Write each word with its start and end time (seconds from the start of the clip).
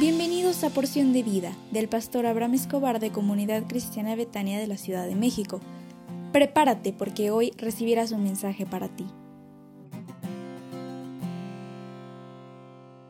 Bienvenidos 0.00 0.64
a 0.64 0.70
Porción 0.70 1.12
de 1.12 1.22
Vida 1.22 1.52
del 1.72 1.86
pastor 1.86 2.24
Abraham 2.24 2.54
Escobar 2.54 3.00
de 3.00 3.12
Comunidad 3.12 3.64
Cristiana 3.64 4.16
Betania 4.16 4.58
de 4.58 4.66
la 4.66 4.78
Ciudad 4.78 5.06
de 5.06 5.14
México. 5.14 5.60
Prepárate 6.32 6.94
porque 6.94 7.30
hoy 7.30 7.52
recibirás 7.58 8.10
un 8.10 8.24
mensaje 8.24 8.64
para 8.64 8.88
ti. 8.88 9.04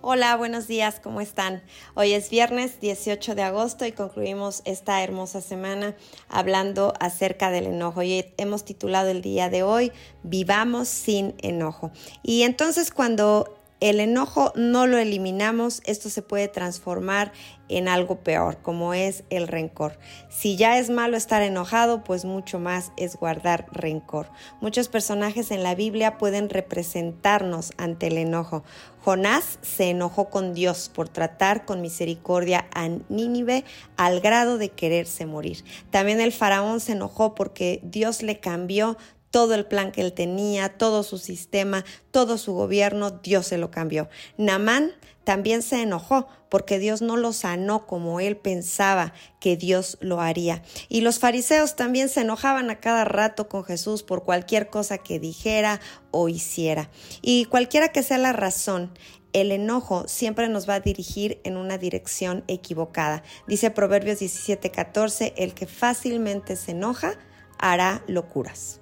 Hola, 0.00 0.34
buenos 0.36 0.66
días, 0.66 0.98
¿cómo 0.98 1.20
están? 1.20 1.62
Hoy 1.94 2.14
es 2.14 2.30
viernes 2.30 2.80
18 2.80 3.36
de 3.36 3.42
agosto 3.44 3.86
y 3.86 3.92
concluimos 3.92 4.62
esta 4.64 5.04
hermosa 5.04 5.40
semana 5.40 5.94
hablando 6.28 6.94
acerca 6.98 7.52
del 7.52 7.66
enojo. 7.66 8.02
Y 8.02 8.24
hemos 8.38 8.64
titulado 8.64 9.08
el 9.10 9.22
día 9.22 9.50
de 9.50 9.62
hoy 9.62 9.92
Vivamos 10.24 10.88
sin 10.88 11.36
enojo. 11.42 11.92
Y 12.24 12.42
entonces 12.42 12.90
cuando 12.90 13.61
el 13.82 13.98
enojo 13.98 14.52
no 14.54 14.86
lo 14.86 14.96
eliminamos, 14.96 15.82
esto 15.84 16.08
se 16.08 16.22
puede 16.22 16.46
transformar 16.46 17.32
en 17.68 17.88
algo 17.88 18.20
peor, 18.20 18.58
como 18.62 18.94
es 18.94 19.24
el 19.28 19.48
rencor. 19.48 19.98
Si 20.28 20.56
ya 20.56 20.78
es 20.78 20.88
malo 20.88 21.16
estar 21.16 21.42
enojado, 21.42 22.04
pues 22.04 22.24
mucho 22.24 22.60
más 22.60 22.92
es 22.96 23.16
guardar 23.16 23.66
rencor. 23.72 24.30
Muchos 24.60 24.86
personajes 24.86 25.50
en 25.50 25.64
la 25.64 25.74
Biblia 25.74 26.16
pueden 26.16 26.48
representarnos 26.48 27.72
ante 27.76 28.06
el 28.06 28.18
enojo. 28.18 28.62
Jonás 29.00 29.58
se 29.62 29.90
enojó 29.90 30.30
con 30.30 30.54
Dios 30.54 30.88
por 30.94 31.08
tratar 31.08 31.64
con 31.64 31.80
misericordia 31.80 32.66
a 32.72 32.88
Nínive 33.08 33.64
al 33.96 34.20
grado 34.20 34.58
de 34.58 34.68
quererse 34.68 35.26
morir. 35.26 35.64
También 35.90 36.20
el 36.20 36.30
faraón 36.30 36.78
se 36.78 36.92
enojó 36.92 37.34
porque 37.34 37.80
Dios 37.82 38.22
le 38.22 38.38
cambió 38.38 38.96
todo 39.32 39.54
el 39.54 39.66
plan 39.66 39.90
que 39.90 40.02
él 40.02 40.12
tenía, 40.12 40.68
todo 40.78 41.02
su 41.02 41.18
sistema, 41.18 41.84
todo 42.12 42.38
su 42.38 42.52
gobierno, 42.52 43.10
Dios 43.10 43.48
se 43.48 43.58
lo 43.58 43.72
cambió. 43.72 44.08
Namán 44.36 44.92
también 45.24 45.62
se 45.62 45.82
enojó 45.82 46.28
porque 46.48 46.78
Dios 46.78 47.00
no 47.00 47.16
lo 47.16 47.32
sanó 47.32 47.86
como 47.86 48.20
él 48.20 48.36
pensaba 48.36 49.14
que 49.40 49.56
Dios 49.56 49.96
lo 50.00 50.20
haría. 50.20 50.62
Y 50.88 51.00
los 51.00 51.18
fariseos 51.18 51.76
también 51.76 52.08
se 52.10 52.20
enojaban 52.20 52.70
a 52.70 52.78
cada 52.78 53.04
rato 53.04 53.48
con 53.48 53.64
Jesús 53.64 54.02
por 54.02 54.22
cualquier 54.22 54.68
cosa 54.68 54.98
que 54.98 55.18
dijera 55.18 55.80
o 56.10 56.28
hiciera. 56.28 56.90
Y 57.22 57.46
cualquiera 57.46 57.88
que 57.88 58.02
sea 58.02 58.18
la 58.18 58.34
razón, 58.34 58.92
el 59.32 59.50
enojo 59.50 60.06
siempre 60.08 60.50
nos 60.50 60.68
va 60.68 60.74
a 60.74 60.80
dirigir 60.80 61.40
en 61.44 61.56
una 61.56 61.78
dirección 61.78 62.44
equivocada. 62.48 63.22
Dice 63.48 63.70
Proverbios 63.70 64.20
17:14, 64.20 65.32
el 65.38 65.54
que 65.54 65.66
fácilmente 65.66 66.56
se 66.56 66.72
enoja 66.72 67.14
hará 67.58 68.04
locuras. 68.06 68.81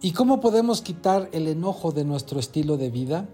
¿Y 0.00 0.12
cómo 0.12 0.40
podemos 0.40 0.80
quitar 0.80 1.28
el 1.32 1.48
enojo 1.48 1.90
de 1.90 2.04
nuestro 2.04 2.38
estilo 2.38 2.76
de 2.76 2.88
vida? 2.88 3.28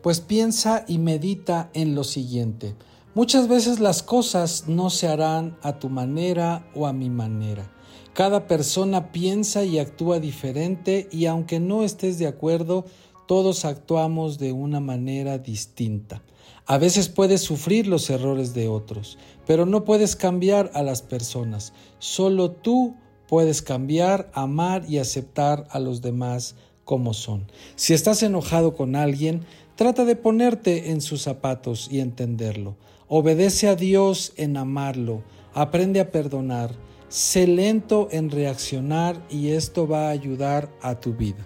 Pues 0.00 0.20
piensa 0.20 0.84
y 0.86 0.98
medita 0.98 1.70
en 1.74 1.96
lo 1.96 2.04
siguiente. 2.04 2.76
Muchas 3.16 3.48
veces 3.48 3.80
las 3.80 4.04
cosas 4.04 4.68
no 4.68 4.90
se 4.90 5.08
harán 5.08 5.58
a 5.60 5.80
tu 5.80 5.88
manera 5.88 6.70
o 6.76 6.86
a 6.86 6.92
mi 6.92 7.10
manera. 7.10 7.68
Cada 8.12 8.46
persona 8.46 9.10
piensa 9.10 9.64
y 9.64 9.80
actúa 9.80 10.20
diferente 10.20 11.08
y 11.10 11.26
aunque 11.26 11.58
no 11.58 11.82
estés 11.82 12.16
de 12.20 12.28
acuerdo, 12.28 12.84
todos 13.26 13.64
actuamos 13.64 14.38
de 14.38 14.52
una 14.52 14.78
manera 14.78 15.38
distinta. 15.38 16.22
A 16.66 16.78
veces 16.78 17.08
puedes 17.08 17.40
sufrir 17.40 17.88
los 17.88 18.08
errores 18.08 18.54
de 18.54 18.68
otros, 18.68 19.18
pero 19.48 19.66
no 19.66 19.82
puedes 19.84 20.14
cambiar 20.14 20.70
a 20.74 20.82
las 20.84 21.02
personas. 21.02 21.72
Solo 21.98 22.52
tú 22.52 22.94
Puedes 23.34 23.62
cambiar, 23.62 24.30
amar 24.32 24.84
y 24.88 24.98
aceptar 24.98 25.66
a 25.70 25.80
los 25.80 26.02
demás 26.02 26.54
como 26.84 27.14
son. 27.14 27.50
Si 27.74 27.92
estás 27.92 28.22
enojado 28.22 28.76
con 28.76 28.94
alguien, 28.94 29.44
trata 29.74 30.04
de 30.04 30.14
ponerte 30.14 30.92
en 30.92 31.00
sus 31.00 31.22
zapatos 31.22 31.88
y 31.90 31.98
entenderlo. 31.98 32.76
Obedece 33.08 33.66
a 33.66 33.74
Dios 33.74 34.34
en 34.36 34.56
amarlo. 34.56 35.24
Aprende 35.52 35.98
a 35.98 36.12
perdonar. 36.12 36.76
Sé 37.08 37.48
lento 37.48 38.06
en 38.12 38.30
reaccionar 38.30 39.20
y 39.28 39.48
esto 39.48 39.88
va 39.88 40.06
a 40.06 40.10
ayudar 40.10 40.70
a 40.80 41.00
tu 41.00 41.14
vida. 41.14 41.44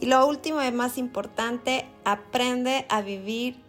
Y 0.00 0.06
lo 0.06 0.24
último 0.28 0.62
y 0.62 0.70
más 0.70 0.96
importante, 0.96 1.86
aprende 2.04 2.86
a 2.88 3.02
vivir 3.02 3.65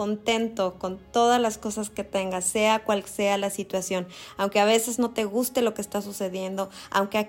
contento 0.00 0.78
con 0.78 0.96
todas 0.96 1.38
las 1.38 1.58
cosas 1.58 1.90
que 1.90 2.04
tengas, 2.04 2.46
sea 2.46 2.84
cual 2.84 3.04
sea 3.04 3.36
la 3.36 3.50
situación, 3.50 4.08
aunque 4.38 4.58
a 4.58 4.64
veces 4.64 4.98
no 4.98 5.10
te 5.10 5.26
guste 5.26 5.60
lo 5.60 5.74
que 5.74 5.82
está 5.82 6.00
sucediendo, 6.00 6.70
aunque 6.90 7.18
a 7.18 7.28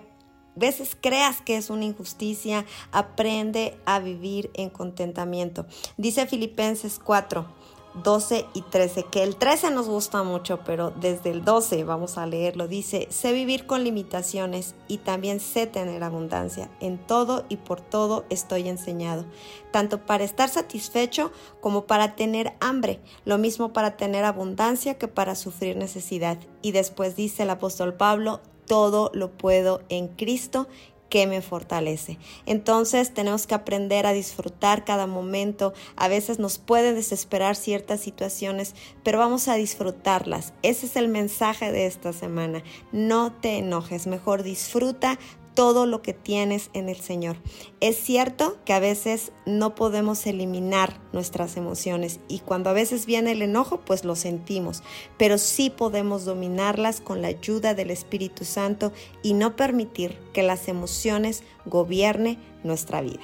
veces 0.56 0.96
creas 0.96 1.42
que 1.42 1.58
es 1.58 1.70
una 1.70 1.84
injusticia, 1.84 2.66
aprende 2.94 3.78
a 3.84 4.00
vivir 4.00 4.52
en 4.54 4.70
contentamiento. 4.70 5.66
Dice 5.98 6.26
Filipenses 6.28 6.98
4, 6.98 7.46
12 7.94 8.46
y 8.54 8.62
13, 8.62 9.04
que 9.04 9.24
el 9.24 9.36
13 9.36 9.72
nos 9.72 9.88
gusta 9.88 10.24
mucho, 10.24 10.60
pero 10.66 10.92
desde 10.92 11.30
el 11.30 11.44
12 11.44 11.84
vamos 11.84 12.18
a 12.18 12.26
leerlo. 12.26 12.68
Dice, 12.68 13.08
sé 13.10 13.34
vivir 13.34 13.66
con 13.66 13.84
limitaciones 13.84 14.76
y 14.88 14.98
también 15.00 15.40
sé 15.40 15.68
tener 15.68 16.04
abundancia. 16.04 16.70
En 16.80 16.98
todo 16.98 17.46
y 17.50 17.58
por 17.58 17.82
todo 17.82 18.26
estoy 18.30 18.70
enseñado, 18.70 19.26
tanto 19.72 20.06
para 20.06 20.24
estar 20.24 20.50
satisfecho 20.50 21.32
como 21.60 21.86
para 21.86 22.16
tener 22.16 22.54
hambre, 22.60 23.00
lo 23.26 23.38
mismo 23.38 23.74
para 23.74 23.98
tener 23.98 24.26
abundancia 24.26 24.98
que 24.98 25.08
para 25.08 25.36
sufrir 25.36 25.76
necesidad. 25.78 26.38
Y 26.62 26.72
después 26.72 27.16
dice 27.16 27.44
el 27.44 27.50
apóstol 27.50 27.94
Pablo, 27.94 28.42
todo 28.66 29.12
lo 29.14 29.32
puedo 29.32 29.82
en 29.90 30.08
Cristo 30.08 30.68
que 31.12 31.28
me 31.28 31.42
fortalece. 31.42 32.18
Entonces 32.46 33.14
tenemos 33.14 33.46
que 33.46 33.54
aprender 33.54 34.08
a 34.08 34.14
disfrutar 34.14 34.86
cada 34.86 35.08
momento. 35.08 35.74
A 35.98 36.08
veces 36.08 36.40
nos 36.40 36.58
puede 36.58 36.94
desesperar 36.94 37.58
ciertas 37.58 38.00
situaciones, 38.00 38.76
pero 39.04 39.20
vamos 39.20 39.50
a 39.50 39.56
disfrutarlas. 39.56 40.54
Ese 40.64 40.86
es 40.86 40.96
el 40.96 41.10
mensaje 41.10 41.74
de 41.74 41.86
esta 41.86 42.14
semana. 42.14 42.64
No 42.94 43.34
te 43.34 43.58
enojes, 43.58 44.08
mejor 44.08 44.42
disfruta 44.42 45.20
todo 45.54 45.86
lo 45.86 46.02
que 46.02 46.14
tienes 46.14 46.70
en 46.74 46.90
el 46.90 46.98
Señor. 46.98 47.38
Es 47.80 47.98
cierto 47.98 48.58
que 48.66 48.74
a 48.74 48.80
veces 48.80 49.32
no 49.46 49.76
podemos 49.76 50.26
eliminar 50.26 51.00
nuestras 51.14 51.58
emociones 51.58 52.20
y 52.28 52.40
cuando 52.40 52.70
a 52.70 52.74
veces 52.74 53.06
viene 53.06 53.32
el 53.32 53.42
enojo, 53.42 53.82
pues 53.82 54.06
lo 54.06 54.16
sentimos, 54.16 54.84
pero 55.18 55.38
sí 55.38 55.70
podemos 55.70 56.26
dominarlas 56.26 57.02
con 57.02 57.22
la 57.22 57.30
ayuda 57.30 57.74
del 57.74 57.92
Espíritu 57.92 58.46
Santo 58.46 58.92
y 59.24 59.34
no 59.34 59.56
permitir 59.56 60.18
que 60.34 60.44
las 60.44 60.68
emociones 60.68 61.44
gobierne 61.66 62.40
nuestra 62.64 63.02
vida. 63.02 63.22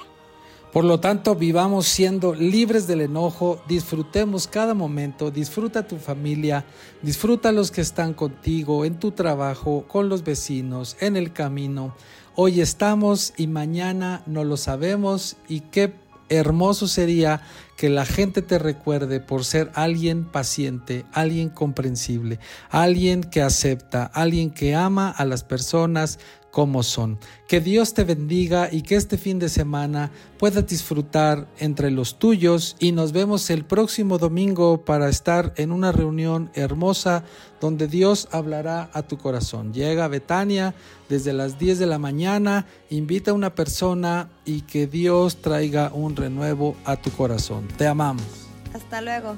Por 0.72 0.84
lo 0.84 1.00
tanto, 1.00 1.34
vivamos 1.34 1.86
siendo 1.86 2.34
libres 2.34 2.86
del 2.86 3.00
enojo, 3.00 3.62
disfrutemos 3.66 4.46
cada 4.46 4.74
momento, 4.74 5.30
disfruta 5.30 5.88
tu 5.88 5.96
familia, 5.96 6.66
disfruta 7.00 7.52
los 7.52 7.70
que 7.70 7.80
están 7.80 8.12
contigo, 8.12 8.84
en 8.84 8.98
tu 8.98 9.12
trabajo, 9.12 9.86
con 9.88 10.10
los 10.10 10.24
vecinos, 10.24 10.98
en 11.00 11.16
el 11.16 11.32
camino. 11.32 11.94
Hoy 12.34 12.60
estamos 12.60 13.32
y 13.38 13.46
mañana 13.46 14.22
no 14.26 14.44
lo 14.44 14.58
sabemos 14.58 15.38
y 15.48 15.60
qué 15.60 15.94
hermoso 16.28 16.86
sería 16.86 17.40
que 17.78 17.88
la 17.88 18.04
gente 18.04 18.42
te 18.42 18.58
recuerde 18.58 19.20
por 19.20 19.44
ser 19.44 19.70
alguien 19.72 20.24
paciente, 20.24 21.06
alguien 21.12 21.48
comprensible, 21.48 22.40
alguien 22.70 23.22
que 23.22 23.40
acepta, 23.40 24.02
alguien 24.02 24.50
que 24.50 24.74
ama 24.74 25.10
a 25.10 25.24
las 25.24 25.44
personas, 25.44 26.18
como 26.50 26.82
son. 26.82 27.20
Que 27.46 27.60
Dios 27.60 27.94
te 27.94 28.02
bendiga 28.02 28.68
y 28.72 28.82
que 28.82 28.96
este 28.96 29.16
fin 29.16 29.38
de 29.38 29.48
semana 29.48 30.10
puedas 30.40 30.66
disfrutar 30.66 31.46
entre 31.60 31.92
los 31.92 32.18
tuyos 32.18 32.74
y 32.80 32.90
nos 32.90 33.12
vemos 33.12 33.48
el 33.50 33.64
próximo 33.64 34.18
domingo 34.18 34.84
para 34.84 35.08
estar 35.08 35.52
en 35.56 35.70
una 35.70 35.92
reunión 35.92 36.50
hermosa 36.54 37.22
donde 37.60 37.86
Dios 37.86 38.26
hablará 38.32 38.90
a 38.92 39.02
tu 39.02 39.18
corazón. 39.18 39.72
Llega 39.72 40.06
a 40.06 40.08
Betania 40.08 40.74
desde 41.08 41.32
las 41.32 41.60
10 41.60 41.78
de 41.78 41.86
la 41.86 41.98
mañana, 41.98 42.66
invita 42.90 43.30
a 43.30 43.34
una 43.34 43.54
persona 43.54 44.28
y 44.44 44.62
que 44.62 44.88
Dios 44.88 45.36
traiga 45.36 45.92
un 45.94 46.16
renuevo 46.16 46.76
a 46.84 46.96
tu 46.96 47.12
corazón. 47.12 47.67
Te 47.76 47.86
amamos. 47.86 48.48
Hasta 48.74 49.00
luego. 49.00 49.36